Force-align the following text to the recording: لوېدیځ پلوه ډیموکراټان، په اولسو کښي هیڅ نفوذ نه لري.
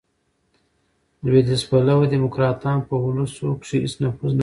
لوېدیځ 1.25 1.61
پلوه 1.69 2.03
ډیموکراټان، 2.13 2.77
په 2.87 2.95
اولسو 3.03 3.47
کښي 3.61 3.77
هیڅ 3.83 3.93
نفوذ 4.03 4.31
نه 4.33 4.37
لري. 4.37 4.39